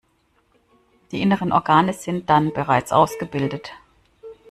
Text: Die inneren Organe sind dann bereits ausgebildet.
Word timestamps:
Die 1.11 1.21
inneren 1.21 1.51
Organe 1.53 1.93
sind 1.93 2.27
dann 2.27 2.51
bereits 2.53 2.91
ausgebildet. 2.91 3.71